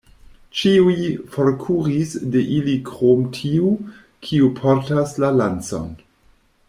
Ĉiuj 0.59 0.93
forkuris 1.35 2.15
de 2.35 2.41
ili 2.55 2.75
krom 2.89 3.29
tiu, 3.41 3.69
kiu 4.29 4.51
portas 4.61 5.15
la 5.25 5.31
lancon. 5.39 5.87